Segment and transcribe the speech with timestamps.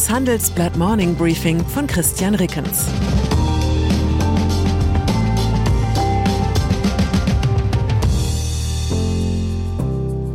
[0.00, 2.86] Das Handelsblatt Morning Briefing von Christian Rickens.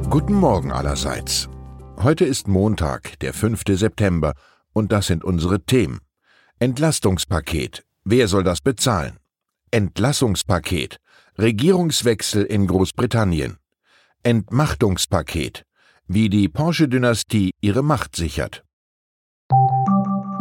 [0.07, 1.49] Guten Morgen allerseits.
[1.97, 3.63] Heute ist Montag, der 5.
[3.69, 4.35] September,
[4.71, 5.97] und das sind unsere Themen.
[6.59, 7.83] Entlastungspaket.
[8.03, 9.17] Wer soll das bezahlen?
[9.71, 10.97] Entlassungspaket.
[11.39, 13.57] Regierungswechsel in Großbritannien.
[14.21, 15.63] Entmachtungspaket.
[16.07, 18.64] Wie die Porsche-Dynastie ihre Macht sichert.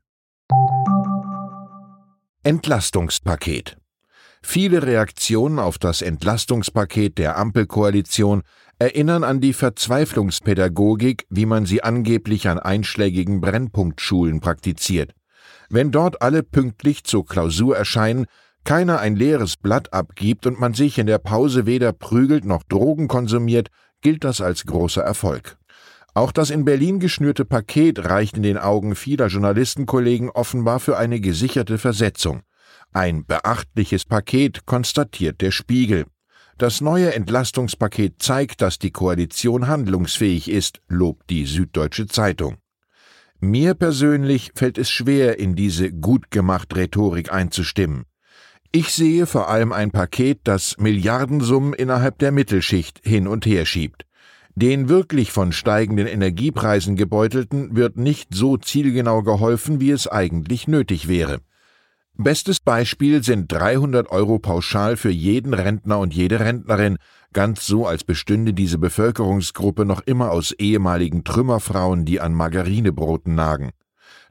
[2.43, 3.79] Entlastungspaket.
[4.43, 8.43] Viele Reaktionen auf das Entlastungspaket der Ampelkoalition
[8.79, 15.15] erinnern an die Verzweiflungspädagogik, wie man sie angeblich an einschlägigen Brennpunktschulen praktiziert.
[15.71, 18.27] Wenn dort alle pünktlich zur Klausur erscheinen,
[18.65, 23.09] keiner ein leeres Blatt abgibt und man sich in der Pause weder prügelt noch Drogen
[23.09, 23.69] konsumiert,
[24.01, 25.57] gilt das als großer Erfolg.
[26.15, 31.21] Auch das in Berlin geschnürte Paket reicht in den Augen vieler Journalistenkollegen offenbar für eine
[31.21, 32.43] gesicherte Versetzung.
[32.93, 36.07] Ein beachtliches Paket, konstatiert der Spiegel.
[36.57, 42.59] Das neue Entlastungspaket zeigt, dass die Koalition handlungsfähig ist, lobt die Süddeutsche Zeitung.
[43.41, 48.05] Mir persönlich fällt es schwer, in diese gut gemacht Rhetorik einzustimmen.
[48.77, 54.05] Ich sehe vor allem ein Paket, das Milliardensummen innerhalb der Mittelschicht hin und her schiebt.
[54.57, 61.07] Den wirklich von steigenden Energiepreisen gebeutelten wird nicht so zielgenau geholfen, wie es eigentlich nötig
[61.07, 61.39] wäre.
[62.17, 66.97] Bestes Beispiel sind 300 Euro pauschal für jeden Rentner und jede Rentnerin,
[67.33, 73.71] ganz so, als bestünde diese Bevölkerungsgruppe noch immer aus ehemaligen Trümmerfrauen, die an Margarinebroten nagen.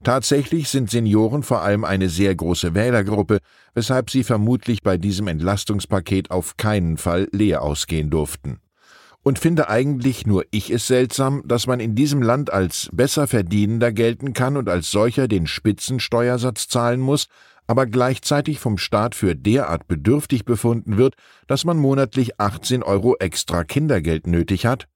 [0.03, 3.39] Tatsächlich sind Senioren vor allem eine sehr große Wählergruppe,
[3.73, 8.59] weshalb sie vermutlich bei diesem Entlastungspaket auf keinen Fall leer ausgehen durften.
[9.23, 13.93] Und finde eigentlich nur ich es seltsam, dass man in diesem Land als besser verdienender
[13.93, 17.27] gelten kann und als solcher den Spitzensteuersatz zahlen muss,
[17.65, 21.15] aber gleichzeitig vom Staat für derart bedürftig befunden wird,
[21.47, 24.87] dass man monatlich 18 Euro extra Kindergeld nötig hat?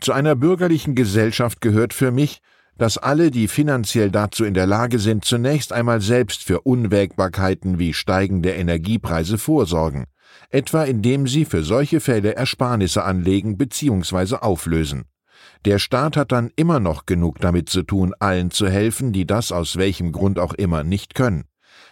[0.00, 2.40] Zu einer bürgerlichen Gesellschaft gehört für mich,
[2.80, 7.92] dass alle, die finanziell dazu in der Lage sind, zunächst einmal selbst für Unwägbarkeiten wie
[7.92, 10.06] steigende Energiepreise vorsorgen,
[10.48, 14.36] etwa indem sie für solche Fälle Ersparnisse anlegen bzw.
[14.36, 15.04] auflösen.
[15.66, 19.52] Der Staat hat dann immer noch genug damit zu tun, allen zu helfen, die das
[19.52, 21.44] aus welchem Grund auch immer nicht können.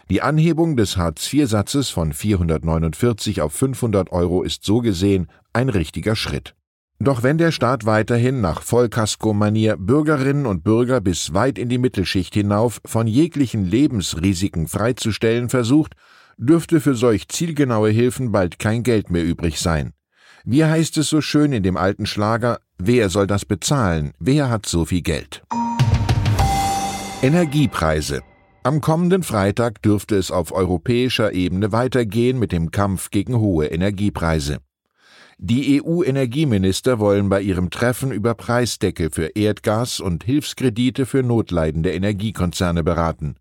[0.09, 6.55] Die Anhebung des Hartz-IV-Satzes von 449 auf 500 Euro ist so gesehen ein richtiger Schritt.
[7.01, 12.35] Doch wenn der Staat weiterhin nach Vollkasko-Manier Bürgerinnen und Bürger bis weit in die Mittelschicht
[12.35, 15.95] hinauf von jeglichen Lebensrisiken freizustellen versucht,
[16.39, 19.93] dürfte für solch zielgenaue Hilfen bald kein Geld mehr übrig sein.
[20.45, 24.67] Wie heißt es so schön in dem alten Schlager, wer soll das bezahlen, wer hat
[24.67, 25.43] so viel Geld?
[27.23, 28.23] Energiepreise.
[28.65, 34.59] Am kommenden Freitag dürfte es auf europäischer Ebene weitergehen mit dem Kampf gegen hohe Energiepreise.
[35.41, 42.83] Die EU-Energieminister wollen bei ihrem Treffen über Preisdeckel für Erdgas und Hilfskredite für notleidende Energiekonzerne
[42.83, 43.37] beraten.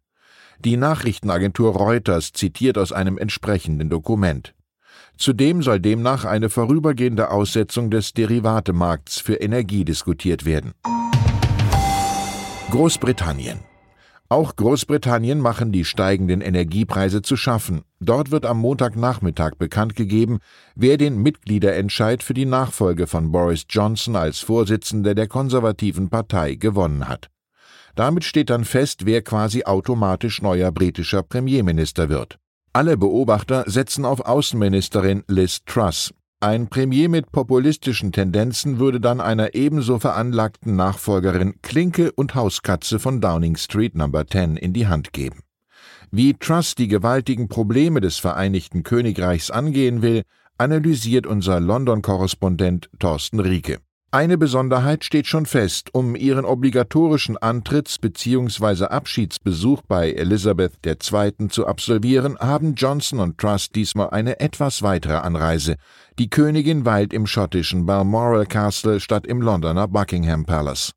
[0.63, 4.53] Die Nachrichtenagentur Reuters zitiert aus einem entsprechenden Dokument.
[5.17, 10.73] Zudem soll demnach eine vorübergehende Aussetzung des Derivatemarkts für Energie diskutiert werden.
[12.69, 13.57] Großbritannien
[14.29, 17.83] auch Großbritannien machen die steigenden Energiepreise zu schaffen.
[17.99, 20.39] Dort wird am Montagnachmittag bekannt gegeben,
[20.75, 27.07] wer den Mitgliederentscheid für die Nachfolge von Boris Johnson als Vorsitzender der konservativen Partei gewonnen
[27.07, 27.29] hat.
[27.95, 32.37] Damit steht dann fest, wer quasi automatisch neuer britischer Premierminister wird.
[32.73, 36.13] Alle Beobachter setzen auf Außenministerin Liz Truss.
[36.39, 43.21] Ein Premier mit populistischen Tendenzen würde dann einer ebenso veranlagten Nachfolgerin Klinke und Hauskatze von
[43.21, 44.07] Downing Street No.
[44.07, 45.39] 10 in die Hand geben.
[46.11, 50.21] Wie Truss die gewaltigen Probleme des Vereinigten Königreichs angehen will,
[50.59, 53.79] analysiert unser London-Korrespondent Thorsten Rieke.
[54.17, 55.93] Eine Besonderheit steht schon fest.
[55.93, 58.85] Um ihren obligatorischen Antritts- bzw.
[58.85, 61.49] Abschiedsbesuch bei Elizabeth II.
[61.49, 65.75] zu absolvieren, haben Johnson Trust diesmal eine etwas weitere Anreise.
[66.17, 70.93] Die Königin weilt im schottischen Balmoral Castle statt im Londoner Buckingham Palace.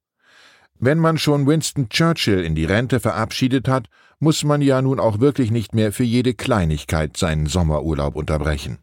[0.78, 3.88] Wenn man schon Winston Churchill in die Rente verabschiedet hat,
[4.18, 8.78] muss man ja nun auch wirklich nicht mehr für jede Kleinigkeit seinen Sommerurlaub unterbrechen.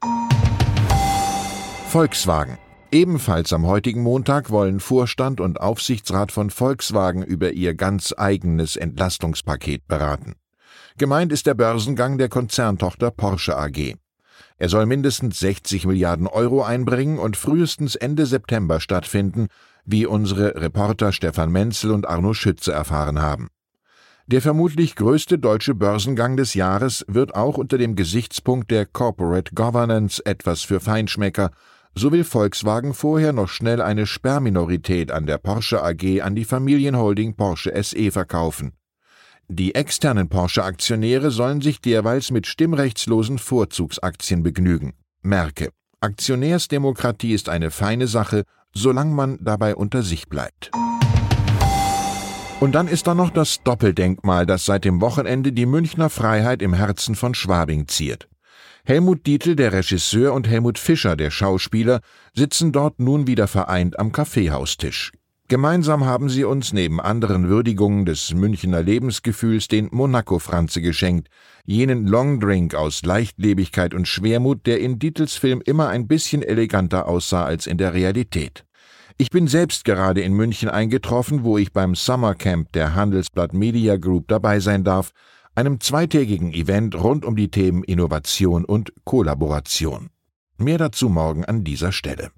[1.87, 2.59] Volkswagen
[2.91, 9.89] Ebenfalls am heutigen Montag wollen Vorstand und Aufsichtsrat von Volkswagen über ihr ganz eigenes Entlastungspaket
[9.89, 10.35] beraten.
[10.97, 13.95] Gemeint ist der Börsengang der Konzerntochter Porsche AG.
[14.57, 19.47] Er soll mindestens 60 Milliarden Euro einbringen und frühestens Ende September stattfinden,
[19.83, 23.49] wie unsere Reporter Stefan Menzel und Arno Schütze erfahren haben.
[24.27, 30.25] Der vermutlich größte deutsche Börsengang des Jahres wird auch unter dem Gesichtspunkt der Corporate Governance
[30.25, 31.51] etwas für Feinschmecker
[31.95, 37.35] so will Volkswagen vorher noch schnell eine Sperrminorität an der Porsche AG an die Familienholding
[37.35, 38.73] Porsche SE verkaufen.
[39.49, 44.93] Die externen Porsche-Aktionäre sollen sich derweils mit stimmrechtslosen Vorzugsaktien begnügen.
[45.21, 45.69] Merke,
[46.01, 48.43] Aktionärsdemokratie ist eine feine Sache,
[48.73, 50.71] solange man dabei unter sich bleibt.
[52.59, 56.73] Und dann ist da noch das Doppeldenkmal, das seit dem Wochenende die Münchner Freiheit im
[56.73, 58.27] Herzen von Schwabing ziert.
[58.87, 61.99] Helmut Dietl, der Regisseur, und Helmut Fischer, der Schauspieler,
[62.33, 65.11] sitzen dort nun wieder vereint am Kaffeehaustisch.
[65.49, 71.27] Gemeinsam haben sie uns neben anderen Würdigungen des Münchner Lebensgefühls den Monaco-Franze geschenkt,
[71.65, 77.43] jenen Longdrink aus Leichtlebigkeit und Schwermut, der in Dietls Film immer ein bisschen eleganter aussah
[77.43, 78.63] als in der Realität.
[79.17, 84.29] Ich bin selbst gerade in München eingetroffen, wo ich beim Summercamp der Handelsblatt Media Group
[84.29, 85.11] dabei sein darf,
[85.57, 90.11] einem zweitägigen Event rund um die Themen Innovation und Kollaboration.
[90.57, 92.31] Mehr dazu morgen an dieser Stelle.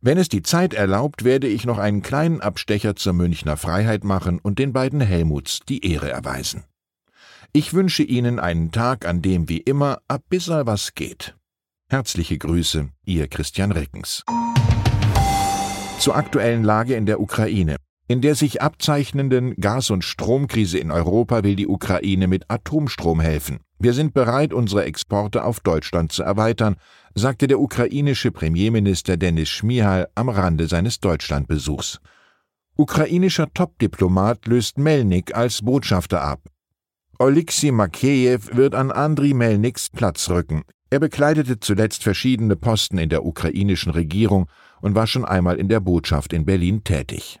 [0.00, 4.38] Wenn es die Zeit erlaubt, werde ich noch einen kleinen Abstecher zur Münchner Freiheit machen
[4.38, 6.62] und den beiden Helmuts die Ehre erweisen.
[7.52, 11.34] Ich wünsche Ihnen einen Tag, an dem wie immer ab bisser was geht.
[11.88, 14.22] Herzliche Grüße, Ihr Christian Reckens.
[15.98, 17.76] Zur aktuellen Lage in der Ukraine.
[18.14, 23.58] In der sich abzeichnenden Gas- und Stromkrise in Europa will die Ukraine mit Atomstrom helfen.
[23.80, 26.76] Wir sind bereit, unsere Exporte auf Deutschland zu erweitern,
[27.16, 31.98] sagte der ukrainische Premierminister Denis Schmihal am Rande seines Deutschlandbesuchs.
[32.76, 36.40] Ukrainischer Top-Diplomat löst Melnik als Botschafter ab.
[37.18, 40.62] Oleksiy Makejew wird an Andriy Melniks Platz rücken.
[40.88, 44.46] Er bekleidete zuletzt verschiedene Posten in der ukrainischen Regierung
[44.80, 47.40] und war schon einmal in der Botschaft in Berlin tätig.